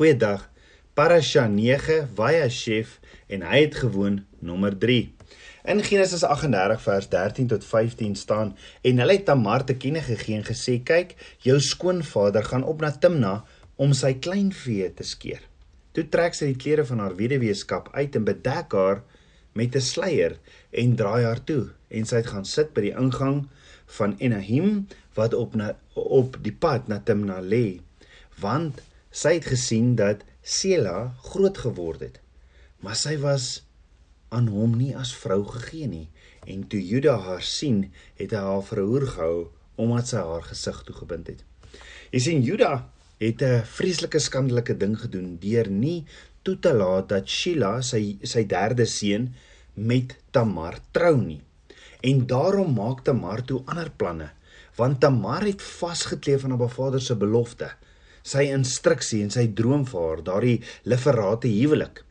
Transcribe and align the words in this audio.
Goeiedag. 0.00 0.46
Parasha 0.96 1.42
9 1.46 2.08
Vayashev 2.16 2.94
en 3.28 3.42
hy 3.44 3.58
het 3.66 3.74
gewoon 3.82 4.14
nommer 4.40 4.72
3. 4.72 5.10
In 5.68 5.82
Genesis 5.84 6.22
38 6.24 6.80
vers 6.80 7.08
13 7.12 7.50
tot 7.50 7.66
15 7.68 8.14
staan 8.16 8.54
en 8.80 9.02
hulle 9.04 9.18
het 9.18 9.26
Tamar 9.28 9.66
te 9.68 9.76
kenne 9.76 10.00
gegee 10.00 10.38
en 10.38 10.46
gesê 10.48 10.78
kyk 10.80 11.12
jou 11.44 11.58
skoonvader 11.60 12.48
gaan 12.48 12.64
op 12.64 12.80
na 12.80 12.94
Timna 12.96 13.34
om 13.76 13.92
sy 13.92 14.14
kleinvee 14.24 14.88
te 14.96 15.04
skeer. 15.04 15.44
Toe 15.92 16.08
trek 16.08 16.32
sy 16.38 16.54
die 16.54 16.60
klere 16.64 16.88
van 16.88 17.04
haar 17.04 17.20
weduweeskap 17.20 17.92
uit 17.92 18.16
en 18.16 18.24
bedek 18.32 18.72
haar 18.72 19.04
met 19.52 19.76
'n 19.76 19.88
sluier 19.92 20.40
en 20.72 20.96
draai 20.96 21.28
haar 21.28 21.44
toe 21.44 21.74
en 21.92 22.08
sy 22.08 22.24
het 22.24 22.32
gaan 22.32 22.48
sit 22.48 22.72
by 22.72 22.88
die 22.88 22.96
ingang 22.96 23.50
van 24.00 24.16
Enahim 24.16 24.86
wat 25.12 25.34
op 25.36 25.54
na 25.54 25.74
op 25.92 26.40
die 26.40 26.56
pad 26.56 26.88
na 26.88 27.04
Timna 27.04 27.42
lê 27.44 27.80
want 28.40 28.80
sy 29.10 29.34
het 29.38 29.48
gesien 29.50 29.96
dat 29.98 30.22
Sela 30.42 31.14
groot 31.26 31.58
geword 31.58 32.00
het. 32.00 32.20
Maar 32.80 32.96
sy 32.96 33.16
was 33.20 33.62
aan 34.30 34.46
hom 34.48 34.76
nie 34.78 34.92
as 34.96 35.12
vrou 35.14 35.42
gegee 35.44 35.88
nie 35.90 36.08
en 36.48 36.62
toe 36.70 36.80
Juda 36.80 37.16
haar 37.26 37.42
sien, 37.44 37.90
het 38.16 38.32
hy 38.32 38.40
haar 38.40 38.64
verhoor 38.64 39.04
gehou 39.10 39.36
omdat 39.80 40.12
sy 40.12 40.22
haar 40.24 40.46
gesig 40.46 40.78
toegebind 40.86 41.28
het. 41.32 41.44
Jy 42.14 42.20
sien 42.24 42.42
Juda 42.46 42.72
het 43.20 43.42
'n 43.42 43.64
vreeslike 43.76 44.18
skandelike 44.18 44.76
ding 44.76 44.96
gedoen 44.98 45.36
deur 45.40 45.68
nie 45.70 46.06
toe 46.42 46.56
te 46.58 46.72
laat 46.72 47.08
dat 47.08 47.28
Sheila 47.28 47.82
sy 47.82 48.18
sy 48.22 48.46
derde 48.46 48.86
seun 48.86 49.34
met 49.74 50.16
Tamar 50.30 50.78
trou 50.92 51.16
nie. 51.16 51.42
En 52.00 52.26
daarom 52.26 52.74
maak 52.74 53.04
Tamar 53.04 53.44
toe 53.44 53.62
ander 53.66 53.90
planne 53.90 54.30
want 54.76 55.00
Tamar 55.00 55.44
het 55.44 55.62
vasgekleef 55.62 56.44
aan 56.44 56.58
haar 56.58 56.70
vader 56.70 57.00
se 57.00 57.16
belofte 57.16 57.70
sy 58.22 58.46
instruksie 58.52 59.22
en 59.22 59.30
sy 59.30 59.46
droom 59.56 59.86
vir 59.86 60.00
haar, 60.00 60.22
daardie 60.22 60.58
liferate 60.84 61.48
huwelik. 61.48 62.04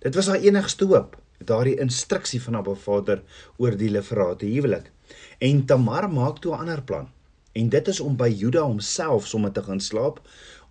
Dit 0.00 0.14
was 0.14 0.28
haar 0.28 0.42
enigste 0.42 0.86
hoop, 0.90 1.16
daardie 1.44 1.78
instruksie 1.80 2.40
van 2.42 2.54
haar 2.54 2.76
vader 2.76 3.22
oor 3.56 3.76
die 3.76 3.90
liferate 3.90 4.46
huwelik. 4.46 4.90
En 5.38 5.66
Tamar 5.66 6.08
maak 6.10 6.40
toe 6.40 6.54
'n 6.54 6.60
ander 6.60 6.82
plan. 6.82 7.08
En 7.52 7.68
dit 7.68 7.88
is 7.88 8.00
om 8.00 8.16
by 8.16 8.28
Juda 8.28 8.62
homself 8.62 9.26
sommer 9.26 9.52
te 9.52 9.62
gaan 9.62 9.80
slaap 9.80 10.20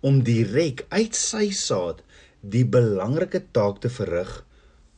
om 0.00 0.22
direk 0.22 0.86
uit 0.88 1.14
sy 1.16 1.50
saad 1.50 2.02
die 2.40 2.64
belangrike 2.64 3.40
taak 3.50 3.80
te 3.80 3.88
verrig 3.88 4.44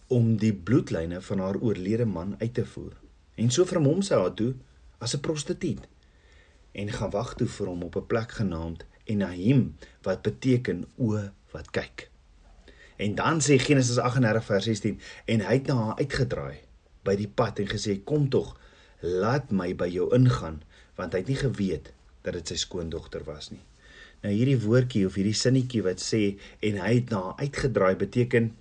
om 0.09 0.37
die 0.37 0.53
bloedlyne 0.55 1.21
van 1.21 1.39
haar 1.39 1.59
oorlede 1.61 2.05
man 2.05 2.35
uit 2.39 2.55
te 2.55 2.65
voer. 2.67 2.93
En 3.35 3.51
so 3.51 3.65
vermom 3.65 4.03
sy 4.03 4.15
haar 4.15 4.35
toe 4.35 4.55
as 4.99 5.15
'n 5.15 5.21
prostituut 5.21 5.87
en 6.73 6.93
gaan 6.93 7.11
wag 7.11 7.35
toe 7.35 7.47
vir 7.47 7.67
hom 7.67 7.83
op 7.83 7.97
'n 7.97 8.07
plek 8.07 8.33
genaamd 8.33 8.85
Enahim 9.13 9.75
wat 10.07 10.23
beteken 10.27 10.85
o 10.97 11.21
wat 11.55 11.71
kyk. 11.75 12.09
En 12.97 13.15
dan 13.15 13.43
sê 13.45 13.59
Genesis 13.61 13.99
38 13.99 14.45
vers 14.45 14.65
16 14.65 15.01
en 15.35 15.45
hy 15.47 15.59
het 15.59 15.69
na 15.71 15.77
haar 15.83 16.01
uitgedraai 16.01 16.59
by 17.07 17.15
die 17.19 17.29
pad 17.29 17.61
en 17.63 17.71
gesê 17.71 17.99
kom 18.09 18.29
tog 18.33 18.55
laat 19.05 19.53
my 19.53 19.73
by 19.79 19.89
jou 19.93 20.09
ingaan 20.17 20.63
want 20.97 21.13
hy 21.13 21.23
het 21.23 21.31
nie 21.33 21.41
geweet 21.41 21.93
dat 22.25 22.39
dit 22.39 22.53
sy 22.53 22.57
skoondogter 22.59 23.27
was 23.29 23.51
nie. 23.53 23.63
Nou 24.25 24.33
hierdie 24.33 24.59
woordjie 24.65 25.05
of 25.07 25.19
hierdie 25.19 25.37
sinnetjie 25.37 25.85
wat 25.87 26.01
sê 26.03 26.23
en 26.65 26.81
hy 26.83 26.95
het 26.99 27.13
na 27.13 27.23
haar 27.29 27.45
uitgedraai 27.45 27.95
beteken 28.01 28.55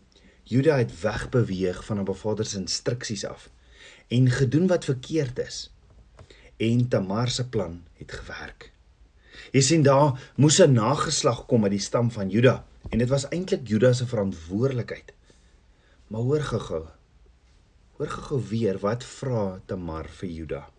Juda 0.45 0.77
het 0.77 0.91
wegbeweeg 1.01 1.79
van 1.87 1.97
haar 2.03 2.17
vader 2.19 2.45
se 2.45 2.59
instruksies 2.61 3.25
af 3.25 3.49
en 4.13 4.29
gedoen 4.29 4.67
wat 4.67 4.85
verkeerd 4.85 5.39
is. 5.39 5.71
En 6.57 6.87
Tamar 6.87 7.29
se 7.29 7.49
plan 7.49 7.81
het 7.97 8.11
gewerk. 8.11 8.74
Jy 9.53 9.61
sien 9.61 9.83
daar 9.83 10.33
moes 10.35 10.59
'n 10.59 10.73
nageslag 10.73 11.45
kom 11.45 11.63
uit 11.63 11.71
die 11.71 11.79
stam 11.79 12.11
van 12.11 12.29
Juda 12.29 12.65
en 12.89 12.99
dit 12.99 13.09
was 13.09 13.27
eintlik 13.29 13.67
Juda 13.67 13.93
se 13.93 14.05
verantwoordelikheid. 14.05 15.13
Maar 16.07 16.21
hoor 16.21 16.41
gou-gou. 16.41 16.85
Hoor 17.97 18.07
gou-gou 18.07 18.41
weer 18.49 18.79
wat 18.79 19.03
vra 19.03 19.61
Tamar 19.65 20.07
vir 20.09 20.29
Juda. 20.29 20.69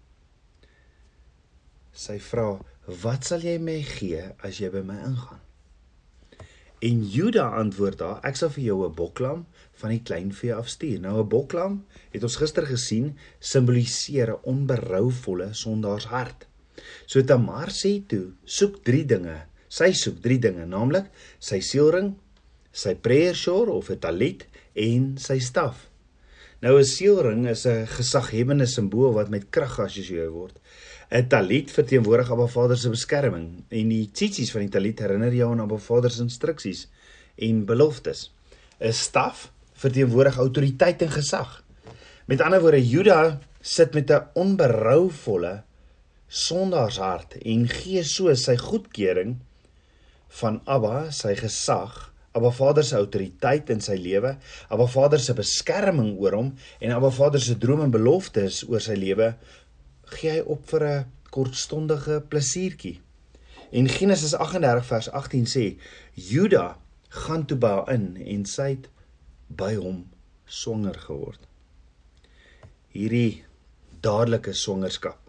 Sy 1.92 2.18
vra: 2.20 2.60
"Wat 3.02 3.24
sal 3.24 3.40
jy 3.40 3.58
my 3.58 3.82
gee 3.82 4.22
as 4.44 4.58
jy 4.58 4.70
by 4.70 4.82
my 4.82 4.96
ingaan?" 4.96 5.40
En 6.78 7.04
Juda 7.08 7.48
antwoord 7.56 8.00
haar: 8.00 8.20
"Ek 8.22 8.36
sal 8.36 8.50
vir 8.50 8.64
jou 8.64 8.84
'n 8.86 8.94
boklam 8.94 9.46
van 9.72 9.90
die 9.90 10.02
kleinvee 10.02 10.54
afstuur." 10.54 11.00
Nou 11.00 11.22
'n 11.22 11.28
boklam, 11.28 11.86
het 12.10 12.22
ons 12.22 12.36
gister 12.36 12.66
gesien, 12.66 13.16
simboliseer 13.38 14.30
'n 14.30 14.42
onberouvolle 14.42 15.54
sondaars 15.54 16.06
hart. 16.06 16.46
So 17.06 17.22
Tamar 17.22 17.70
sê 17.70 18.00
toe, 18.08 18.32
soek 18.44 18.82
3 18.84 19.04
dinge. 19.04 19.36
Sy 19.68 19.92
soek 19.92 20.20
3 20.22 20.38
dinge, 20.38 20.66
naamlik 20.66 21.10
sy 21.38 21.60
seelring, 21.60 22.14
sy 22.72 22.94
prayer 22.94 23.34
shawl 23.34 23.70
of 23.72 23.90
'n 23.90 23.98
talit 23.98 24.46
en 24.74 25.16
sy 25.18 25.38
staf. 25.38 25.88
Nou 26.62 26.78
'n 26.78 26.84
seelring 26.84 27.48
is 27.48 27.66
'n 27.66 27.86
gesaghebende 27.86 28.66
simbool 28.66 29.12
wat 29.12 29.28
met 29.28 29.50
krag 29.50 29.74
geassosieer 29.74 30.30
word. 30.30 30.58
'n 31.10 31.28
Talit 31.28 31.70
verteenwoordig 31.70 32.30
Abba 32.30 32.46
Vader 32.46 32.76
se 32.76 32.90
beskerming 32.90 33.64
en 33.68 33.88
die 33.88 34.10
tsitsies 34.12 34.50
van 34.50 34.62
die 34.62 34.70
talit 34.70 34.98
herinner 34.98 35.32
jou 35.32 35.50
aan 35.52 35.60
Abba 35.60 35.76
Vader 35.76 36.10
se 36.10 36.22
instruksies 36.22 36.88
en 37.36 37.64
beloftes. 37.64 38.32
'n 38.80 38.92
Staf 38.92 39.52
verteenwoordig 39.74 40.36
autoriteit 40.36 41.02
en 41.02 41.10
gesag. 41.10 41.62
Met 42.26 42.40
ander 42.40 42.60
woorde, 42.60 42.88
Juda 42.88 43.40
sit 43.60 43.94
met 43.94 44.10
'n 44.10 44.26
onberouvolle 44.34 45.62
sondaarshart 46.28 47.38
en 47.42 47.66
gee 47.70 48.02
so 48.04 48.32
sy 48.34 48.56
goedkeuring 48.58 49.36
van 50.40 50.60
Abba, 50.66 51.10
sy 51.14 51.34
gesag, 51.38 51.94
Abba 52.36 52.50
Vader 52.52 52.84
se 52.84 52.98
autoriteit 52.98 53.70
in 53.72 53.80
sy 53.80 53.94
lewe, 53.96 54.34
Abba 54.68 54.86
Vader 54.90 55.22
se 55.22 55.32
beskerming 55.36 56.16
oor 56.20 56.36
hom 56.36 56.50
en 56.82 56.92
Abba 56.92 57.10
Vader 57.14 57.40
se 57.40 57.56
drome 57.60 57.86
en 57.86 57.94
beloftes 57.94 58.64
oor 58.68 58.82
sy 58.84 58.98
lewe 58.98 59.30
gee 60.16 60.34
hy 60.36 60.42
op 60.44 60.66
vir 60.70 60.84
'n 60.86 61.06
kortstondige 61.30 62.20
plesiertjie. 62.30 63.00
En 63.72 63.88
Genesis 63.88 64.34
38 64.34 64.86
vers 64.86 65.08
18 65.10 65.46
sê 65.46 65.64
Juda 66.14 66.78
gaan 67.08 67.46
toe 67.46 67.58
by 67.58 67.68
haar 67.68 67.90
in 67.94 68.16
en 68.16 68.44
sy 68.44 68.68
het 68.76 68.88
by 69.48 69.74
hom 69.74 70.04
swanger 70.46 70.98
geword. 71.08 71.40
Hierdie 72.92 73.44
dadelike 74.00 74.52
swangerskap 74.52 75.25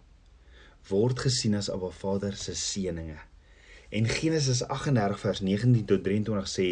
word 0.90 1.20
gesien 1.26 1.56
as 1.58 1.68
Abba 1.72 1.90
Vader 1.94 2.36
se 2.36 2.54
seëninge. 2.56 3.18
En 3.88 4.04
Genesis 4.04 4.60
38 4.68 5.20
vers 5.22 5.40
19 5.40 5.84
tot 5.88 6.02
23 6.04 6.48
sê 6.52 6.68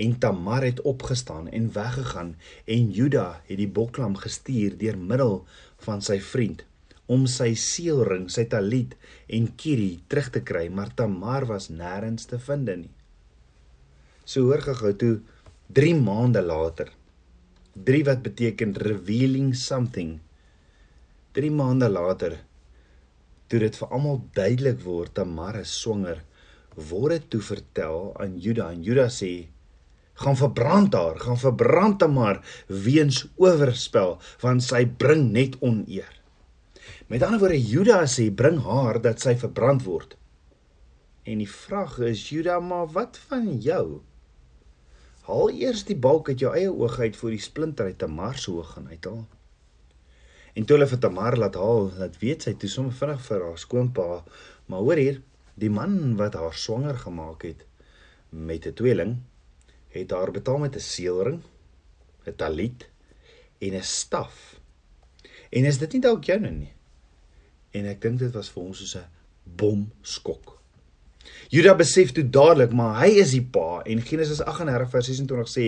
en 0.00 0.14
Tamar 0.18 0.64
het 0.64 0.80
opgestaan 0.80 1.50
en 1.52 1.72
weggegaan 1.72 2.36
en 2.64 2.90
Juda 2.90 3.26
het 3.48 3.58
die 3.60 3.68
boklam 3.68 4.16
gestuur 4.16 4.78
deur 4.80 4.96
middel 4.96 5.42
van 5.84 6.00
sy 6.00 6.16
vriend 6.24 6.64
om 7.06 7.26
sy 7.28 7.50
seelring, 7.60 8.30
sy 8.32 8.46
talit 8.48 8.94
en 9.28 9.50
kiri 9.60 9.98
terug 10.08 10.30
te 10.32 10.40
kry, 10.40 10.70
maar 10.72 10.94
Tamar 10.96 11.44
was 11.50 11.68
nêrens 11.68 12.24
te 12.30 12.38
vind 12.40 12.70
nie. 12.80 12.92
So 14.24 14.48
hoor 14.48 14.64
gehou 14.64 14.94
toe 14.96 15.14
3 15.76 15.98
maande 16.00 16.40
later. 16.40 16.88
3 17.76 18.04
wat 18.08 18.22
beteken 18.24 18.72
revealing 18.80 19.52
something. 19.52 20.16
3 21.36 21.52
maande 21.52 21.90
later 21.92 22.38
toe 23.54 23.60
dit 23.62 23.76
vir 23.78 23.92
almal 23.94 24.16
duidelik 24.34 24.80
word 24.82 25.12
Tamar 25.14 25.60
is 25.60 25.70
swanger, 25.78 26.24
word 26.74 27.12
dit 27.14 27.26
toe 27.36 27.42
vertel 27.54 28.08
aan 28.18 28.32
Juda 28.42 28.72
en 28.74 28.80
Juda 28.82 29.04
sê 29.06 29.46
gaan 30.18 30.38
verbrand 30.38 30.94
haar, 30.98 31.20
gaan 31.22 31.38
verbrand 31.38 32.00
Tamar 32.02 32.40
weens 32.66 33.20
oorspel 33.38 34.16
want 34.42 34.66
sy 34.66 34.82
bring 34.86 35.28
net 35.36 35.54
oneer. 35.62 36.10
Met 37.06 37.22
ander 37.22 37.44
woorde 37.44 37.60
Juda 37.62 38.00
sê 38.10 38.26
bring 38.34 38.58
haar 38.66 38.98
dat 39.04 39.22
sy 39.22 39.36
verbrand 39.38 39.86
word. 39.86 40.18
En 41.22 41.38
die 41.38 41.50
vraag 41.50 42.00
is 42.10 42.26
Juda, 42.32 42.58
maar 42.58 42.90
wat 42.90 43.22
van 43.30 43.52
jou? 43.62 44.02
Haal 45.30 45.54
eers 45.54 45.86
die 45.86 45.96
balk 45.96 46.34
uit 46.34 46.42
jou 46.42 46.50
eie 46.58 46.74
oog 46.74 46.98
uit 46.98 47.14
voor 47.22 47.38
die 47.38 47.44
splinter 47.46 47.86
uit 47.92 48.02
Tamar 48.02 48.34
se 48.34 48.50
oog 48.50 48.74
gaan 48.74 48.90
uithaal. 48.90 49.22
En 50.54 50.64
toe 50.64 50.76
hulle 50.76 50.86
vir 50.86 51.00
Tamar 51.02 51.36
laat 51.36 51.56
haal, 51.58 51.88
dat 51.98 52.18
weet 52.22 52.46
sy 52.46 52.54
toe 52.54 52.70
sommer 52.70 52.94
vinnig 52.94 53.22
vir 53.26 53.42
haar 53.42 53.58
skoonpa, 53.58 54.08
maar 54.70 54.84
hoor 54.86 55.00
hier, 55.02 55.20
die 55.58 55.70
man 55.70 56.14
wat 56.18 56.36
haar 56.38 56.54
swanger 56.54 56.98
gemaak 57.02 57.42
het 57.46 57.64
met 58.30 58.66
'n 58.66 58.74
tweeling, 58.74 59.16
het 59.94 60.10
haar 60.10 60.30
betaal 60.30 60.58
met 60.58 60.76
'n 60.76 60.80
seelring, 60.80 61.42
'n 62.26 62.36
talit 62.36 62.88
en 63.58 63.74
'n 63.74 63.82
staf. 63.82 64.60
En 65.50 65.64
is 65.64 65.78
dit 65.78 65.92
nie 65.92 66.00
dalk 66.00 66.24
joune 66.24 66.50
nie? 66.50 66.72
En 67.70 67.86
ek 67.86 68.00
dink 68.00 68.18
dit 68.18 68.32
was 68.32 68.50
vir 68.50 68.62
ons 68.62 68.78
soos 68.78 68.96
'n 68.96 69.06
bomskok. 69.44 70.63
Juda 71.52 71.74
besef 71.78 72.12
toe 72.16 72.24
dadelik 72.36 72.74
maar 72.76 72.98
hy 73.02 73.10
is 73.22 73.32
die 73.36 73.44
pa 73.56 73.82
en 73.86 74.02
Genesis 74.04 74.42
38 74.44 74.90
vers 74.92 75.10
26 75.12 75.52
sê 75.54 75.66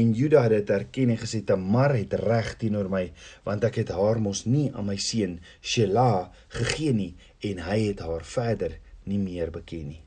en 0.00 0.14
Juda 0.18 0.44
het 0.46 0.56
dit 0.58 0.72
erken 0.76 1.12
en 1.14 1.20
gesê 1.22 1.42
Tamar 1.46 1.96
het 1.96 2.14
reg 2.22 2.54
teenoor 2.60 2.90
my 2.92 3.04
want 3.48 3.64
ek 3.68 3.82
het 3.82 3.92
haar 3.96 4.22
mos 4.22 4.44
nie 4.46 4.68
aan 4.72 4.88
my 4.90 4.98
seun 5.00 5.38
Shela 5.60 6.30
gegee 6.58 6.94
nie 6.96 7.12
en 7.50 7.62
hy 7.66 7.78
het 7.88 8.02
haar 8.06 8.24
verder 8.26 8.78
nie 9.08 9.18
meer 9.18 9.50
beken 9.50 9.86
nie. 9.90 10.02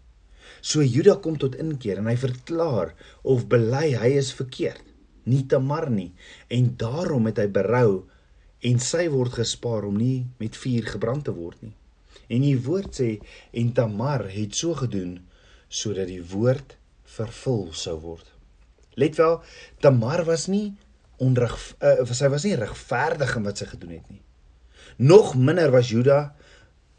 So 0.62 0.84
Juda 0.84 1.18
kom 1.22 1.38
tot 1.42 1.58
inkeer 1.62 2.00
en 2.02 2.10
hy 2.10 2.16
verklaar 2.20 2.94
of 3.24 3.48
bely 3.52 3.94
hy 3.98 4.12
is 4.20 4.32
verkeerd, 4.36 4.84
nie 5.26 5.44
Tamar 5.50 5.90
nie, 5.90 6.12
en 6.54 6.74
daarom 6.80 7.30
het 7.30 7.42
hy 7.42 7.48
berou 7.54 8.06
en 8.66 8.82
sy 8.82 9.08
word 9.14 9.40
gespaar 9.42 9.86
om 9.90 9.98
nie 9.98 10.26
met 10.42 10.58
vuur 10.58 10.94
gebrand 10.96 11.28
te 11.28 11.34
word 11.36 11.62
nie. 11.66 11.76
En 12.28 12.46
die 12.46 12.58
woord 12.66 12.96
sê 13.02 13.10
en 13.54 13.74
Tamar 13.78 14.28
het 14.34 14.56
so 14.58 14.78
gedoen 14.78 15.20
sodat 15.68 16.10
die 16.10 16.24
woord 16.24 16.78
vervul 17.16 17.70
sou 17.76 17.98
word. 18.02 18.28
Let 18.96 19.18
wel, 19.20 19.42
Tamar 19.84 20.24
was 20.28 20.48
nie 20.52 20.74
onreg 21.22 21.56
uh, 21.80 22.04
sy 22.12 22.30
was 22.32 22.46
nie 22.48 22.58
regverdig 22.60 23.36
in 23.40 23.46
wat 23.48 23.62
sy 23.62 23.70
gedoen 23.70 23.98
het 23.98 24.10
nie. 24.12 24.22
Nog 24.98 25.36
minder 25.36 25.72
was 25.74 25.92
Juda 25.92 26.36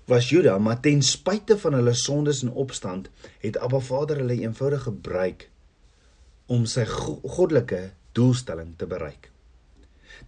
was 0.07 0.29
Juda, 0.31 0.59
maar 0.63 0.79
ten 0.81 1.03
spyte 1.03 1.57
van 1.59 1.75
hulle 1.75 1.95
sondes 1.99 2.45
en 2.47 2.53
opstand, 2.55 3.09
het 3.43 3.57
Abba 3.59 3.81
Vader 3.83 4.21
hulle 4.23 4.37
eenvoudig 4.39 4.85
gebruik 4.87 5.49
om 6.47 6.63
sy 6.71 6.85
goddelike 6.87 7.89
doelstelling 8.15 8.77
te 8.79 8.87
bereik. 8.87 9.33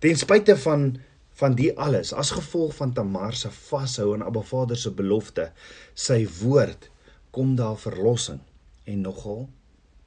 Ten 0.03 0.19
spyte 0.19 0.57
van 0.59 0.91
van 1.39 1.55
die 1.59 1.71
alles 1.79 2.13
as 2.13 2.33
gevolg 2.35 2.75
van 2.81 2.93
Tamar 2.97 3.37
se 3.39 3.51
vashou 3.55 4.13
aan 4.15 4.25
Abba 4.27 4.43
Vader 4.43 4.79
se 4.79 4.91
belofte, 4.91 5.51
sy 5.95 6.25
woord, 6.41 6.89
kom 7.31 7.55
daar 7.59 7.79
verlossing 7.79 8.41
en 8.85 9.05
nogal 9.07 9.49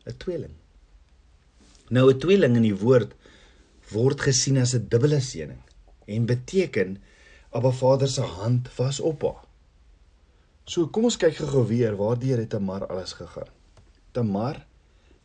'n 0.05 0.17
tweeling. 0.17 0.55
Nou 1.89 2.11
'n 2.11 2.19
tweeling 2.19 2.55
in 2.55 2.67
die 2.67 2.75
woord 2.75 3.13
word 3.91 4.21
gesien 4.21 4.57
as 4.57 4.73
'n 4.75 4.87
dubbele 4.89 5.21
seëning 5.21 5.61
en 6.07 6.25
beteken 6.25 6.97
Abba 7.51 7.71
Vader 7.71 8.07
se 8.07 8.21
hand 8.21 8.75
was 8.75 8.99
op 8.99 9.21
haar. 9.21 9.45
So 10.65 10.87
kom 10.87 11.03
ons 11.03 11.17
kyk 11.17 11.35
gou-gou 11.35 11.65
weer 11.67 11.95
waardeur 11.95 12.37
het 12.37 12.49
Tamar 12.49 12.87
alles 12.87 13.13
gegaan. 13.13 13.49
Tamar, 14.11 14.65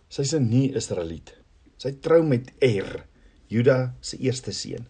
sy's 0.08 0.34
'n 0.34 0.48
nie 0.48 0.74
Israeliet. 0.74 1.34
Sy 1.76 1.92
trou 2.00 2.22
met 2.22 2.52
Er, 2.58 3.06
Juda 3.46 3.94
se 4.00 4.16
eerste 4.16 4.52
seun. 4.52 4.86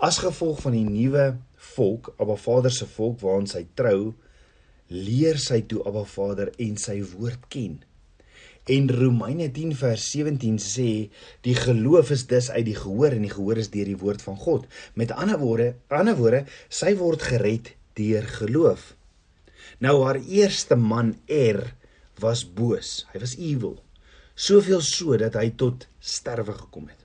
As 0.00 0.16
gevolg 0.24 0.62
van 0.64 0.72
die 0.72 0.86
nuwe 0.86 1.34
volk, 1.74 2.14
Abba 2.16 2.38
Vader 2.40 2.72
se 2.72 2.86
volk 2.88 3.18
waaraan 3.20 3.48
sy 3.50 3.66
trou, 3.76 4.14
leer 4.88 5.36
sy 5.36 5.58
toe 5.68 5.82
Abba 5.84 6.06
Vader 6.08 6.48
en 6.56 6.78
sy 6.80 7.02
woord 7.10 7.42
ken. 7.52 7.74
En 8.72 8.88
Romeine 8.88 9.50
10 9.52 9.74
vers 9.76 10.06
17 10.14 10.56
sê 10.64 10.88
die 11.44 11.56
geloof 11.58 12.14
is 12.16 12.24
dus 12.30 12.48
uit 12.54 12.64
die 12.70 12.78
gehoor 12.78 13.12
en 13.12 13.26
die 13.26 13.32
gehoor 13.34 13.60
is 13.60 13.68
deur 13.74 13.90
die 13.90 13.98
woord 14.00 14.24
van 14.24 14.40
God. 14.40 14.64
Met 14.96 15.12
ander 15.12 15.36
woorde, 15.42 15.74
ander 15.92 16.16
woorde, 16.16 16.46
sy 16.72 16.94
word 16.96 17.26
gered 17.28 17.74
deur 18.00 18.24
geloof. 18.38 18.94
Nou 19.84 19.98
haar 20.06 20.22
eerste 20.24 20.80
man 20.80 21.18
Er 21.28 21.74
was 22.24 22.46
boos. 22.48 23.04
Hy 23.12 23.20
was 23.20 23.36
evil. 23.36 23.76
Soveel 24.32 24.80
so 24.80 25.20
dat 25.20 25.36
hy 25.36 25.50
tot 25.60 25.84
sterwe 26.00 26.56
gekom 26.56 26.88
het. 26.88 26.99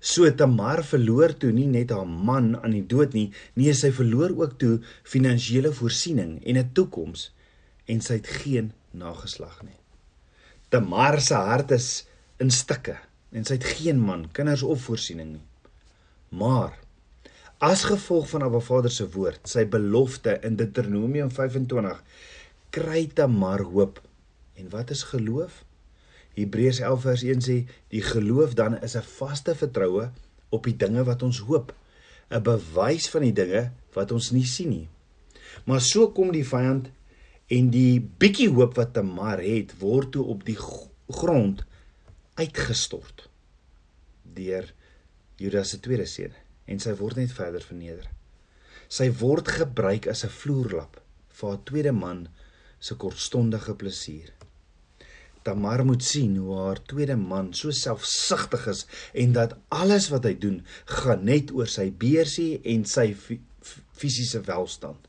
So 0.00 0.24
Tamar 0.32 0.80
verloor 0.88 1.34
toe 1.36 1.50
nie 1.52 1.68
net 1.68 1.92
haar 1.92 2.08
man 2.08 2.54
aan 2.56 2.72
die 2.72 2.86
dood 2.88 3.12
nie, 3.12 3.28
nee 3.60 3.72
sy 3.76 3.90
verloor 3.92 4.32
ook 4.32 4.56
toe 4.58 4.78
finansiële 5.04 5.72
voorsiening 5.76 6.38
en 6.40 6.56
'n 6.56 6.72
toekoms 6.72 7.30
en 7.86 8.00
sy 8.00 8.16
het 8.16 8.26
geen 8.26 8.72
nageslag 8.92 9.62
nie. 9.62 9.76
Tamar 10.70 11.20
se 11.20 11.34
hart 11.34 11.70
is 11.70 12.06
in 12.38 12.50
stukke 12.50 12.96
en 13.32 13.44
sy 13.44 13.58
het 13.58 13.64
geen 13.64 14.00
man, 14.00 14.28
kinders 14.32 14.62
of 14.62 14.82
voorsiening 14.88 15.32
nie. 15.32 15.46
Maar 16.30 16.78
as 17.58 17.84
gevolg 17.84 18.28
van 18.30 18.42
Abba 18.42 18.60
Vader 18.60 18.90
se 18.90 19.06
woord, 19.10 19.42
sy 19.44 19.66
belofte 19.66 20.38
in 20.42 20.56
Deuteronomium 20.56 21.30
25, 21.30 22.02
kry 22.70 23.10
Tamar 23.14 23.60
hoop. 23.60 24.00
En 24.54 24.70
wat 24.70 24.90
is 24.90 25.02
geloof? 25.02 25.64
Hebreërs 26.34 26.80
11 26.80 27.02
vers 27.02 27.22
1 27.22 27.44
sê 27.44 27.56
die 27.92 28.02
geloof 28.02 28.54
dan 28.54 28.78
is 28.82 28.96
'n 28.96 29.02
vaste 29.18 29.54
vertroue 29.54 30.10
op 30.50 30.64
die 30.64 30.76
dinge 30.76 31.04
wat 31.04 31.22
ons 31.22 31.38
hoop, 31.38 31.74
'n 32.30 32.42
bewys 32.42 33.08
van 33.08 33.22
die 33.22 33.32
dinge 33.32 33.70
wat 33.94 34.12
ons 34.12 34.30
nie 34.30 34.46
sien 34.46 34.70
nie. 34.70 34.88
Maar 35.64 35.80
so 35.80 36.10
kom 36.10 36.32
die 36.32 36.46
vyand 36.46 36.90
en 37.50 37.70
die 37.70 38.00
bietjie 38.00 38.48
hoop 38.48 38.76
wat 38.78 38.92
Tamar 38.92 39.42
het 39.42 39.74
word 39.80 40.12
toe 40.12 40.24
op 40.24 40.44
die 40.46 40.58
grond 41.10 41.64
uitgestort 42.38 43.28
deur 44.22 44.72
Judas 45.36 45.72
se 45.72 45.80
tweede 45.80 46.06
seun 46.06 46.34
en 46.70 46.78
sy 46.78 46.94
word 46.94 47.16
net 47.16 47.32
verder 47.34 47.64
verneder. 47.64 48.06
Sy 48.88 49.08
word 49.22 49.48
gebruik 49.48 50.06
as 50.06 50.24
'n 50.24 50.36
vloerlap 50.40 51.00
vir 51.38 51.48
haar 51.48 51.64
tweede 51.64 51.92
man 51.92 52.28
se 52.78 52.94
kortstondige 52.94 53.74
plesier. 53.74 54.30
Tamar 55.42 55.84
moet 55.84 56.04
sien 56.04 56.36
hoe 56.36 56.56
haar 56.58 56.82
tweede 56.82 57.16
man 57.16 57.54
so 57.56 57.70
selfsugtig 57.70 58.66
is 58.66 58.86
en 59.12 59.32
dat 59.32 59.56
alles 59.68 60.08
wat 60.12 60.28
hy 60.28 60.34
doen 60.38 60.60
gaan 60.84 61.24
net 61.24 61.52
oor 61.56 61.70
sy 61.70 61.88
beursie 61.90 62.60
en 62.74 62.84
sy 62.84 63.14
fisiese 63.96 64.42
welstand. 64.48 65.08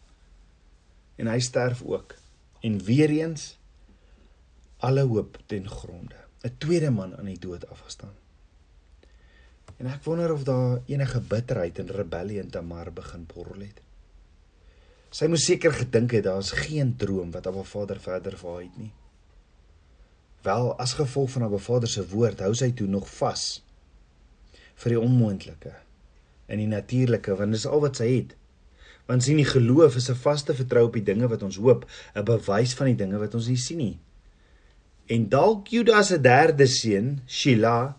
En 1.20 1.28
hy 1.28 1.40
sterf 1.44 1.84
ook 1.84 2.16
en 2.62 2.80
weer 2.88 3.10
eens 3.10 3.58
alle 4.82 5.04
hoop 5.06 5.38
ten 5.46 5.68
gronde. 5.70 6.18
'n 6.42 6.58
Tweede 6.58 6.90
man 6.90 7.18
aan 7.18 7.30
die 7.30 7.40
dood 7.40 7.68
afgestaan. 7.70 8.16
En 9.78 9.88
ek 9.88 10.04
wonder 10.04 10.34
of 10.34 10.44
daar 10.44 10.82
enige 10.86 11.22
bitterheid 11.22 11.80
en 11.80 11.88
rebellie 11.88 12.40
in 12.40 12.50
Tamar 12.50 12.94
begin 12.94 13.26
borrel 13.26 13.62
het. 13.66 13.82
Sy 15.12 15.28
moes 15.28 15.46
seker 15.46 15.74
gedink 15.74 16.12
het 16.12 16.24
daar's 16.24 16.52
geen 16.52 16.96
droom 16.98 17.32
wat 17.32 17.46
haar 17.46 17.66
vader 17.66 18.00
verder 18.00 18.38
vir 18.38 18.50
haar 18.50 18.62
het 18.62 18.78
nie. 18.78 18.92
Wel, 20.42 20.76
as 20.82 20.94
gevolg 20.98 21.30
van 21.32 21.42
haar 21.42 21.60
vader 21.60 21.90
se 21.90 22.04
woord, 22.10 22.40
hou 22.42 22.54
sy 22.58 22.72
toe 22.74 22.88
nog 22.90 23.10
vas 23.20 23.62
vir 24.82 24.96
die 24.96 25.02
onmoontlike 25.02 25.74
en 26.52 26.60
die 26.60 26.70
natuurlike, 26.70 27.36
want 27.38 27.54
dis 27.54 27.68
al 27.70 27.84
wat 27.84 28.00
sy 28.02 28.08
het. 28.10 28.32
Want 29.06 29.24
sien 29.24 29.38
die 29.38 29.48
geloof 29.48 29.96
is 30.00 30.10
'n 30.10 30.18
vaste 30.18 30.54
vertrou 30.58 30.88
op 30.88 30.98
die 30.98 31.06
dinge 31.06 31.28
wat 31.28 31.44
ons 31.44 31.58
hoop, 31.58 31.86
'n 32.16 32.26
bewys 32.26 32.74
van 32.74 32.88
die 32.88 32.96
dinge 32.96 33.20
wat 33.20 33.36
ons 33.36 33.48
nie 33.48 33.58
sien 33.58 33.78
nie. 33.78 34.00
En 35.08 35.30
dalk 35.30 35.68
Judas 35.68 36.08
se 36.08 36.22
derde 36.22 36.68
seun, 36.68 37.22
Shila, 37.28 37.98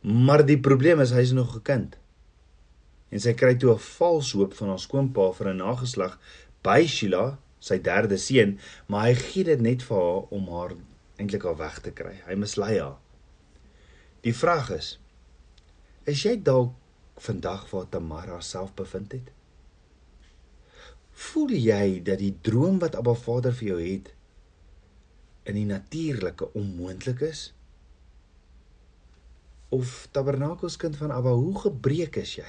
maar 0.00 0.46
die 0.46 0.60
probleem 0.60 1.00
is 1.00 1.10
hy's 1.10 1.32
nog 1.32 1.56
'n 1.56 1.62
kind. 1.62 1.96
En 3.10 3.20
sy 3.20 3.32
kry 3.32 3.54
toe 3.54 3.72
'n 3.72 3.78
vals 3.78 4.32
hoop 4.32 4.54
van 4.54 4.68
haar 4.68 4.78
skoonpa 4.78 5.32
vir 5.32 5.48
'n 5.48 5.56
nageslag 5.56 6.18
by 6.62 6.86
Shila, 6.86 7.38
sy 7.58 7.78
derde 7.78 8.16
seun, 8.16 8.58
maar 8.86 9.06
hy 9.06 9.14
gee 9.14 9.44
dit 9.44 9.60
net 9.60 9.82
vir 9.82 9.96
haar 9.96 10.22
om 10.30 10.48
haar 10.48 10.74
eintlik 11.18 11.44
al 11.44 11.58
weg 11.58 11.80
te 11.84 11.92
kry. 11.94 12.14
Hy 12.26 12.36
mislei 12.38 12.78
haar. 12.78 12.98
Die 14.26 14.34
vraag 14.34 14.70
is: 14.76 14.92
Is 16.08 16.22
jy 16.24 16.38
dalk 16.42 16.74
vandag 17.18 17.66
waar 17.70 17.88
Tamara 17.90 18.38
self 18.40 18.74
bevind 18.78 19.12
het? 19.12 19.34
Voel 21.18 21.56
jy 21.58 21.98
dat 22.06 22.20
die 22.22 22.34
droom 22.46 22.78
wat 22.82 22.94
Abba 22.98 23.14
Vader 23.18 23.54
vir 23.58 23.72
jou 23.72 23.78
het 23.82 24.12
in 25.48 25.56
die 25.58 25.66
natuurlike 25.66 26.52
onmoontlik 26.58 27.24
is? 27.26 27.48
Of 29.74 30.06
Tabernakels 30.14 30.78
kind 30.80 30.96
van 30.96 31.10
Abba, 31.12 31.34
hoe 31.34 31.58
gebreek 31.66 32.20
is 32.22 32.36
jy? 32.38 32.48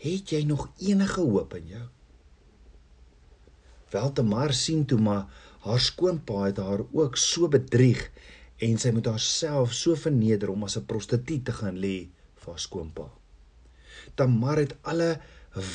Het 0.00 0.32
jy 0.32 0.42
nog 0.48 0.68
enige 0.82 1.20
hoop 1.20 1.54
in 1.60 1.68
jou? 1.74 1.84
Wel 3.92 4.12
te 4.12 4.24
maar 4.26 4.52
sien 4.56 4.84
toe 4.84 4.98
maar 5.00 5.28
haar 5.66 5.82
skoonpa 5.82 6.46
het 6.46 6.58
haar 6.62 6.84
ook 6.92 7.16
so 7.18 7.48
bedrieg 7.50 8.04
en 8.62 8.78
sy 8.80 8.92
moet 8.94 9.08
haarself 9.10 9.74
so 9.74 9.98
verneder 9.98 10.52
om 10.52 10.64
as 10.64 10.76
'n 10.78 10.86
prostituut 10.86 11.44
te 11.44 11.52
gaan 11.52 11.78
lê 11.86 12.08
vir 12.40 12.52
haar 12.52 12.62
skoonpa. 12.68 13.06
Tamar 14.14 14.58
het 14.58 14.74
alle 14.82 15.18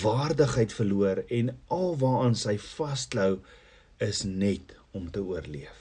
waardigheid 0.03 0.73
verloor 0.73 1.23
en 1.27 1.57
alwaaraan 1.67 2.35
sy 2.35 2.57
vasklou 2.57 3.39
is 3.97 4.23
net 4.23 4.75
om 4.91 5.11
te 5.11 5.21
oorleef. 5.21 5.77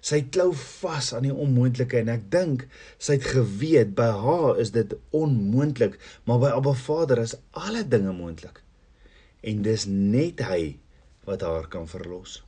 Sy 0.00 0.22
klou 0.32 0.52
vas 0.54 1.12
aan 1.12 1.26
die 1.28 1.34
onmoontlike 1.34 1.98
en 2.00 2.08
ek 2.08 2.30
dink 2.32 2.68
sy 2.98 3.18
het 3.18 3.26
geweet 3.34 3.94
by 3.98 4.08
haar 4.24 4.60
is 4.62 4.70
dit 4.70 4.94
onmoontlik, 5.10 5.98
maar 6.24 6.38
by 6.38 6.52
Abba 6.56 6.72
Vader 6.72 7.18
is 7.18 7.36
alle 7.50 7.82
dinge 7.84 8.12
moontlik. 8.12 8.62
En 9.42 9.62
dis 9.62 9.84
net 9.86 10.40
hy 10.40 10.78
wat 11.28 11.42
haar 11.44 11.68
kan 11.68 11.88
verlos. 11.88 12.40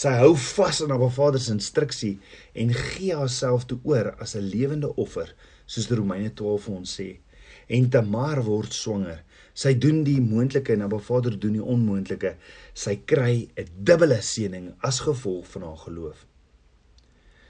Sy 0.00 0.12
hou 0.22 0.34
vas 0.34 0.82
aan 0.82 0.94
Abba 0.96 1.10
Vader 1.12 1.40
se 1.40 1.52
instruksie 1.52 2.14
en 2.54 2.72
gee 2.72 3.16
haarself 3.16 3.66
toe 3.68 3.78
oor 3.84 4.14
as 4.18 4.36
'n 4.36 4.50
lewende 4.54 4.94
offer, 4.96 5.34
soos 5.66 5.90
Romeine 5.90 6.30
12 6.34 6.64
vir 6.64 6.76
ons 6.76 6.94
sê. 7.00 7.08
En 7.68 7.90
Tamar 7.90 8.42
word 8.44 8.72
swanger 8.72 9.20
Sy 9.60 9.74
doen 9.76 10.04
die 10.06 10.20
moontlike 10.22 10.72
en 10.72 10.84
Abba 10.86 11.00
Vader 11.02 11.34
doen 11.40 11.56
die 11.58 11.64
onmoontlike. 11.74 12.36
Sy 12.74 12.96
kry 13.12 13.50
'n 13.58 13.68
dubbele 13.84 14.20
seëning 14.22 14.74
as 14.80 15.00
gevolg 15.00 15.46
van 15.52 15.62
haar 15.62 15.80
geloof. 15.86 16.26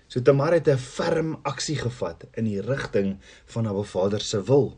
So 0.09 0.21
Tamar 0.21 0.52
het 0.52 0.69
'n 0.69 0.78
ferm 0.78 1.38
aksie 1.45 1.76
gevat 1.76 2.25
in 2.37 2.45
die 2.45 2.61
rigting 2.61 3.19
van 3.47 3.66
Abba 3.66 3.83
Vader 3.83 4.21
se 4.21 4.42
wil. 4.42 4.76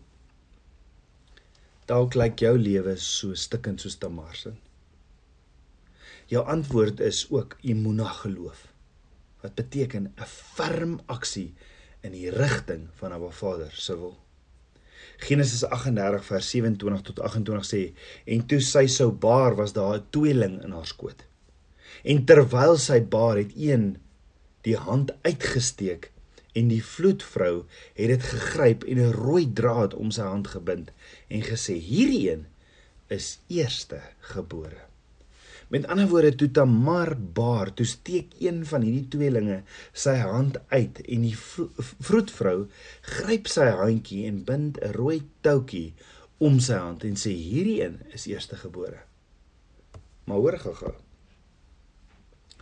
Dalk 1.87 2.14
lyk 2.14 2.38
jou 2.38 2.59
lewe 2.59 2.97
so 2.97 3.35
stikkend 3.35 3.81
soos 3.81 3.97
Tamar 3.97 4.35
se. 4.35 4.52
Jou 6.33 6.47
antwoord 6.49 7.01
is 7.01 7.27
ook 7.31 7.59
emuna 7.61 8.09
geloof. 8.23 8.61
Wat 9.41 9.55
beteken 9.55 10.05
'n 10.17 10.27
ferm 10.27 11.01
aksie 11.07 11.55
in 12.01 12.12
die 12.12 12.31
rigting 12.31 12.89
van 12.95 13.12
Abba 13.12 13.29
Vader 13.31 13.73
se 13.73 13.97
wil. 13.99 14.17
Genesis 15.17 15.65
38 15.65 16.25
vers 16.25 16.51
27 16.51 17.03
tot 17.03 17.21
28 17.21 17.67
sê 17.69 17.83
en 18.25 18.47
toe 18.47 18.61
sy 18.61 18.87
sou 18.87 19.11
baar 19.12 19.55
was 19.55 19.73
daar 19.73 19.99
'n 19.99 20.07
tweeling 20.11 20.62
in 20.62 20.73
haar 20.73 20.87
skoot. 20.87 21.25
En 22.03 22.25
terwyl 22.25 22.77
sy 22.77 23.01
baar 23.01 23.37
het 23.37 23.53
een 23.57 23.99
die 24.61 24.77
hand 24.77 25.12
uitgesteek 25.23 26.11
en 26.53 26.69
die 26.69 26.85
vloedvrou 26.85 27.65
het 27.95 28.09
dit 28.09 28.23
gegryp 28.23 28.85
en 28.85 28.99
'n 28.99 29.12
rooi 29.12 29.53
draad 29.53 29.95
om 29.95 30.11
sy 30.11 30.23
hand 30.23 30.49
gebind 30.49 30.93
en 31.29 31.43
gesê 31.43 31.75
hierdie 31.75 32.31
een 32.31 32.47
is 33.09 33.39
eerste 33.49 34.01
gebore. 34.21 34.92
Met 35.73 35.87
ander 35.88 36.09
woorde 36.09 36.35
toe 36.37 36.50
Tamar 36.52 37.14
baar, 37.17 37.71
toe 37.73 37.87
steek 37.88 38.35
een 38.45 38.59
van 38.69 38.83
hierdie 38.85 39.09
tweelinge 39.09 39.62
sy 39.97 40.19
hand 40.21 40.59
uit 40.69 40.99
en 41.00 41.23
die 41.25 41.37
vroedvrou 41.38 42.57
gryp 43.14 43.47
sy 43.49 43.71
handjie 43.79 44.26
en 44.29 44.43
bind 44.49 44.76
'n 44.83 44.93
rooi 44.99 45.23
toutjie 45.41 45.95
om 46.45 46.59
sy 46.61 46.76
hand 46.76 47.07
en 47.09 47.17
sê 47.17 47.33
hierdie 47.33 47.81
een 47.81 47.97
is 48.12 48.26
eerstegebore. 48.29 49.00
Maar 50.25 50.43
hoor 50.45 50.59
gou-gou. 50.59 50.95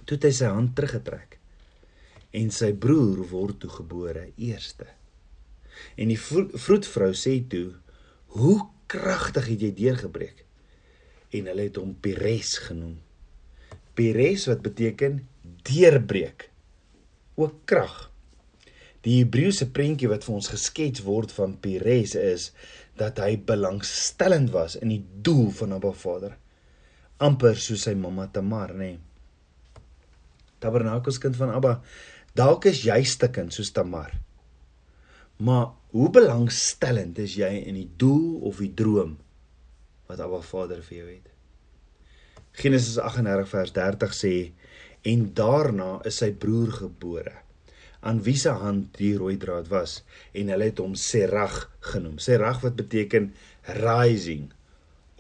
Toe 0.05 0.17
het 0.17 0.26
hy 0.29 0.31
sy 0.31 0.52
hand 0.55 0.76
teruggetrek 0.76 1.38
en 2.31 2.50
sy 2.50 2.73
broer 2.73 3.25
word 3.33 3.59
toe 3.59 3.71
gebore 3.71 4.29
eerste. 4.37 4.87
En 5.97 6.09
die 6.09 6.21
vroedvrou 6.21 7.11
sê 7.14 7.43
toe: 7.49 7.75
"Hoe 8.38 8.71
kragtig 8.87 9.47
het 9.47 9.61
jy 9.61 9.73
deurgebreek?" 9.75 10.47
En 11.37 11.51
hulle 11.51 11.69
het 11.69 11.79
hom 11.81 11.95
Pires 12.03 12.57
genoem. 12.67 12.99
Pires 13.95 14.47
wat 14.51 14.63
beteken 14.65 15.21
deurbreek. 15.67 16.49
Ook 17.41 17.63
krag. 17.65 18.09
Die 19.07 19.21
Hebreëse 19.23 19.71
prentjie 19.73 20.11
wat 20.11 20.27
vir 20.27 20.37
ons 20.37 20.51
geskets 20.53 21.05
word 21.07 21.33
van 21.33 21.57
Pires 21.63 22.17
is 22.19 22.51
dat 23.01 23.21
hy 23.23 23.39
belangstellend 23.49 24.53
was 24.53 24.77
in 24.77 24.93
die 24.93 25.03
doel 25.25 25.49
van 25.57 25.79
Abba 25.79 25.93
Vader. 25.97 26.37
amper 27.21 27.59
soos 27.61 27.85
sy 27.85 27.93
mamma 28.01 28.27
Tamar, 28.33 28.73
nê. 28.73 28.95
Nee. 28.95 29.83
Tabernakels 30.61 31.19
kind 31.21 31.37
van 31.37 31.53
Abba, 31.53 31.75
dalk 32.37 32.69
is 32.71 32.81
jy 32.87 32.97
stikkend 33.05 33.53
soos 33.53 33.73
Tamar. 33.77 34.15
Maar 35.41 35.71
hoe 35.93 36.09
belangstellend 36.13 37.21
is 37.21 37.37
jy 37.41 37.51
in 37.61 37.77
die 37.77 37.89
doel 38.01 38.41
of 38.49 38.61
die 38.65 38.73
droom 38.77 39.19
wat 40.11 40.23
Abba 40.25 40.43
Vader 40.45 40.83
vir 40.87 40.99
jou 40.99 41.09
het. 41.11 41.29
Genesis 42.61 42.99
38 42.99 43.49
vers 43.49 43.73
30 43.76 44.17
sê 44.17 44.35
en 45.07 45.31
daarna 45.35 45.93
is 46.09 46.19
sy 46.21 46.33
broer 46.35 46.75
gebore 46.83 47.37
aan 48.00 48.23
wie 48.25 48.37
se 48.37 48.52
hand 48.62 48.97
die 48.97 49.12
rooi 49.17 49.37
draad 49.40 49.69
was 49.69 50.00
en 50.33 50.49
hulle 50.52 50.71
het 50.71 50.81
hom 50.81 50.95
Serag 50.97 51.67
genoem. 51.93 52.17
Serag 52.19 52.62
wat 52.64 52.76
beteken 52.79 53.31
rising 53.81 54.49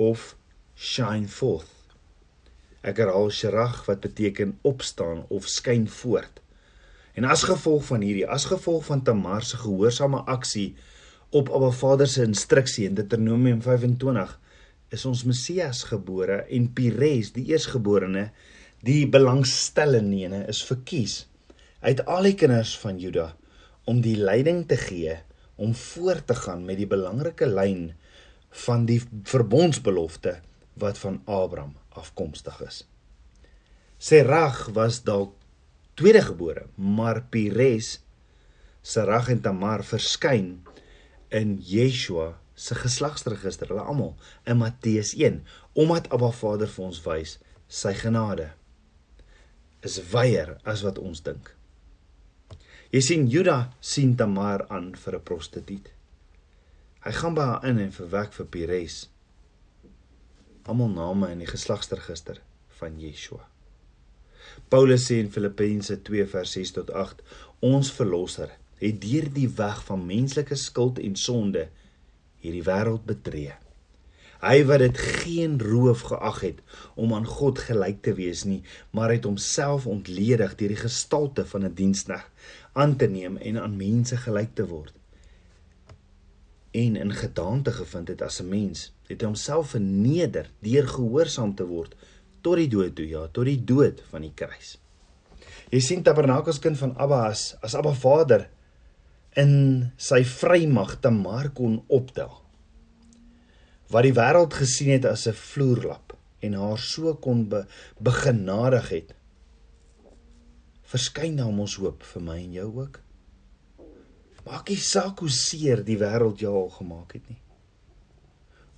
of 0.00 0.34
shine 0.74 1.28
forth. 1.28 1.68
Ek 2.80 3.02
herhaal 3.02 3.28
Serag 3.36 3.82
wat 3.88 4.00
beteken 4.04 4.56
opstaan 4.64 5.26
of 5.28 5.48
skyn 5.48 5.84
voort. 6.00 6.40
En 7.12 7.26
as 7.28 7.44
gevolg 7.44 7.84
van 7.90 8.04
hierdie, 8.06 8.24
as 8.24 8.48
gevolg 8.48 8.86
van 8.88 9.02
Tamar 9.04 9.44
se 9.44 9.58
gehoorsame 9.60 10.22
aksie 10.24 10.72
op 11.36 11.50
Abba 11.52 11.70
Vader 11.76 12.08
se 12.08 12.24
instruksie 12.24 12.86
in 12.88 12.96
Deuteronomium 12.96 13.60
25 13.62 14.38
is 14.90 15.04
ons 15.06 15.24
Messias 15.28 15.84
gebore 15.88 16.44
en 16.50 16.68
Pires, 16.74 17.32
die 17.36 17.46
eersgeborene, 17.52 18.30
die 18.82 19.04
belangstellende 19.10 20.44
is 20.50 20.62
verkies 20.66 21.24
uit 21.80 22.02
al 22.08 22.28
die 22.28 22.36
kinders 22.36 22.74
van 22.80 22.98
Juda 23.00 23.30
om 23.88 24.00
die 24.04 24.16
leiding 24.18 24.66
te 24.68 24.76
gee 24.80 25.16
om 25.60 25.74
voort 25.76 26.26
te 26.28 26.36
gaan 26.36 26.64
met 26.68 26.80
die 26.80 26.88
belangrike 26.88 27.48
lyn 27.48 27.90
van 28.64 28.86
die 28.88 29.00
verbondsbelofte 29.28 30.38
wat 30.80 30.98
van 30.98 31.20
Abraham 31.26 31.76
afkomstig 32.00 32.60
is. 32.64 32.82
Serag 34.00 34.70
was 34.76 35.02
dalk 35.04 35.34
tweedegebore, 36.00 36.64
maar 36.76 37.22
Pires, 37.28 37.98
Serag 38.80 39.28
en 39.28 39.42
Tamar 39.44 39.84
verskyn 39.84 40.62
in 41.28 41.58
Yeshua 41.60 42.32
se 42.60 42.76
geslagsregister, 42.76 43.70
hulle 43.72 43.84
almal 43.88 44.16
in 44.44 44.60
Matteus 44.60 45.14
1, 45.16 45.40
omdat 45.80 46.10
Abba 46.12 46.28
Vader 46.36 46.68
vir 46.68 46.90
ons 46.90 47.00
wys 47.06 47.38
sy 47.70 47.94
genade 47.96 48.50
is 49.86 49.96
wyer 50.12 50.58
as 50.68 50.82
wat 50.84 50.98
ons 51.00 51.22
dink. 51.24 51.54
Jy 52.90 53.00
sien 53.06 53.28
Juda 53.30 53.70
sien 53.80 54.16
Tamar 54.18 54.66
aan 54.68 54.92
vir 55.04 55.16
'n 55.16 55.24
prostituut. 55.24 55.86
Hy 57.04 57.12
gaan 57.12 57.34
by 57.34 57.44
haar 57.50 57.64
in 57.64 57.78
en 57.78 57.92
verwek 57.92 58.32
vir 58.32 58.46
Pires. 58.46 59.08
Almal 60.64 60.88
name 60.88 61.30
in 61.32 61.38
die 61.38 61.46
geslagsregister 61.46 62.42
van 62.80 63.00
Yeshua. 63.00 63.46
Paulus 64.68 65.06
sê 65.08 65.20
in 65.20 65.30
Filippense 65.30 66.02
2 66.02 66.26
vers 66.26 66.52
6 66.52 66.72
tot 66.72 66.90
8: 66.90 67.22
Ons 67.60 67.92
verlosser 67.92 68.50
het 68.80 69.00
deur 69.00 69.32
die 69.32 69.48
weg 69.48 69.84
van 69.84 70.06
menslike 70.06 70.56
skuld 70.56 70.98
en 70.98 71.16
sonde 71.16 71.68
hierdie 72.40 72.64
wêreld 72.66 73.04
betree. 73.08 73.56
Hy 74.40 74.62
wat 74.64 74.80
dit 74.80 74.98
geen 74.98 75.58
roof 75.60 76.06
geag 76.08 76.38
het 76.40 76.60
om 76.96 77.12
aan 77.12 77.26
God 77.28 77.60
gelyk 77.60 78.00
te 78.06 78.14
wees 78.16 78.46
nie, 78.48 78.62
maar 78.96 79.12
het 79.12 79.28
homself 79.28 79.86
ontledig 79.86 80.54
deur 80.56 80.72
die 80.72 80.80
gestalte 80.80 81.44
van 81.44 81.64
'n 81.64 81.74
diensknegt 81.74 82.30
aan 82.72 82.96
te 82.96 83.06
neem 83.06 83.36
en 83.36 83.60
aan 83.60 83.76
mense 83.76 84.16
gelyk 84.16 84.54
te 84.54 84.66
word. 84.66 84.94
En 86.70 86.96
in 86.96 87.12
gedaante 87.12 87.72
gevind 87.72 88.08
het 88.08 88.22
as 88.22 88.40
'n 88.40 88.48
mens, 88.48 88.92
het 89.06 89.20
hy 89.20 89.26
homself 89.26 89.70
verneder 89.70 90.50
deur 90.60 90.88
gehoorsaam 90.88 91.54
te 91.54 91.66
word 91.66 91.94
tot 92.40 92.56
die 92.56 92.68
dood 92.68 92.94
toe, 92.94 93.08
ja, 93.08 93.26
tot 93.26 93.44
die 93.44 93.64
dood 93.64 94.02
van 94.10 94.22
die 94.22 94.32
kruis. 94.34 94.78
Jy 95.70 95.80
sien 95.80 96.02
Tabernakels 96.02 96.58
kind 96.58 96.78
van 96.78 96.96
Abba 96.96 97.26
as 97.28 97.56
as 97.60 97.74
Abba 97.74 97.92
Vader 97.92 98.48
in 99.38 99.90
sy 100.00 100.22
vrymag 100.26 100.96
te 101.02 101.10
maar 101.14 101.50
kon 101.54 101.80
optel. 101.88 102.32
Wat 103.90 104.06
die 104.06 104.14
wêreld 104.14 104.54
gesien 104.54 104.90
het 104.96 105.06
as 105.06 105.26
'n 105.28 105.34
vloerlap 105.34 106.16
en 106.40 106.54
haar 106.54 106.78
so 106.78 107.14
kon 107.14 107.48
be, 107.48 107.66
begenadig 107.98 108.88
het. 108.88 109.14
Verskyn 110.82 111.34
nou 111.34 111.58
ons 111.58 111.76
hoop 111.76 112.02
vir 112.02 112.22
my 112.22 112.38
en 112.38 112.52
jou 112.52 112.80
ook. 112.80 113.00
Maak 114.46 114.68
nie 114.68 114.76
saak 114.76 115.18
hoe 115.18 115.30
seer 115.30 115.84
die 115.84 115.98
wêreld 115.98 116.40
jou 116.40 116.54
al 116.54 116.70
gemaak 116.70 117.12
het 117.12 117.28
nie. 117.28 117.38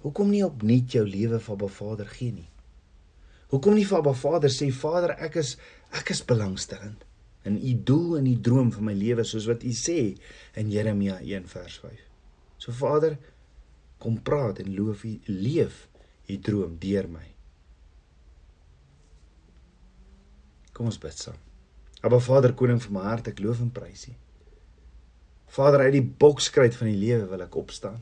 Hoekom 0.02 0.30
nie 0.30 0.44
opnuut 0.44 0.90
jou 0.92 1.06
lewe 1.06 1.38
vir 1.40 1.52
Abba 1.52 1.68
Vader 1.68 2.06
gee 2.06 2.32
nie? 2.32 2.50
Hoekom 3.48 3.74
nie 3.74 3.86
vir 3.86 3.98
Abba 3.98 4.12
Vader 4.12 4.50
sê 4.50 4.72
Vader, 4.72 5.10
ek 5.10 5.36
is 5.36 5.56
ek 5.92 6.10
is 6.10 6.24
belangstellend 6.24 7.04
in 7.48 7.58
u 7.58 7.74
doel 7.82 8.16
en 8.20 8.26
u 8.30 8.34
droom 8.40 8.70
vir 8.74 8.86
my 8.86 8.94
lewe 8.96 9.24
soos 9.26 9.48
wat 9.50 9.64
u 9.66 9.72
sê 9.74 10.00
in 10.60 10.70
Jeremia 10.70 11.18
1 11.20 11.48
vers 11.50 11.78
5. 11.82 12.02
So 12.62 12.74
Vader, 12.78 13.16
kom 14.02 14.20
praat 14.22 14.60
en 14.62 14.74
loof 14.74 15.04
u 15.04 15.16
leef 15.26 15.86
u 16.30 16.38
droom 16.38 16.76
deur 16.82 17.08
my. 17.10 17.24
Kom 20.72 20.88
ons 20.88 20.98
bid 20.98 21.18
saam. 21.18 21.38
Aba 22.02 22.18
Vader 22.22 22.54
koning 22.58 22.80
van 22.82 22.96
my 22.96 23.06
hart, 23.06 23.30
ek 23.30 23.42
loof 23.42 23.60
en 23.62 23.70
prys 23.74 24.08
u. 24.10 24.14
Vader, 25.52 25.84
uit 25.84 25.98
die 25.98 26.06
bokskruit 26.24 26.74
van 26.78 26.88
die 26.88 26.98
lewe 26.98 27.26
wil 27.30 27.44
ek 27.44 27.58
opstaan. 27.60 28.00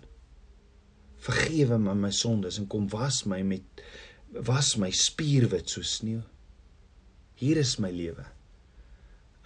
Vergewe 1.20 1.80
my 1.82 1.96
my 1.98 2.12
sondes 2.14 2.60
en 2.60 2.68
kom 2.70 2.86
was 2.92 3.24
my 3.28 3.42
met 3.44 3.82
was 4.46 4.76
my 4.78 4.92
spierwit 4.94 5.68
so 5.68 5.82
sneeu. 5.82 6.22
Hier 7.40 7.58
is 7.58 7.78
my 7.82 7.90
lewe. 7.90 8.24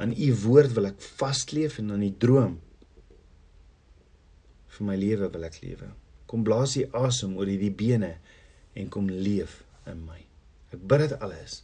Aan 0.04 0.12
u 0.12 0.30
woord 0.44 0.74
wil 0.76 0.90
ek 0.90 1.00
vasleef 1.00 1.78
en 1.80 1.94
aan 1.94 2.02
die 2.04 2.12
droom 2.20 2.58
vir 4.74 4.84
my 4.84 4.96
lewe 5.00 5.30
wil 5.32 5.46
ek 5.48 5.62
lewe. 5.62 5.88
Kom 6.28 6.44
blaas 6.44 6.74
u 6.76 6.84
asem 6.98 7.32
oor 7.38 7.48
hierdie 7.48 7.72
bene 7.72 8.18
en 8.76 8.90
kom 8.92 9.08
leef 9.08 9.62
in 9.88 10.02
my. 10.04 10.20
Ek 10.74 10.82
bid 10.84 11.06
dit 11.06 11.14
alles 11.24 11.62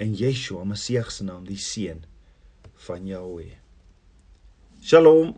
in 0.00 0.12
Yeshua 0.16 0.66
Messie 0.68 1.00
se 1.08 1.24
naam, 1.24 1.46
die 1.48 1.60
seun 1.60 2.04
van 2.86 3.08
Jahweh. 3.08 3.56
Shalom. 4.84 5.34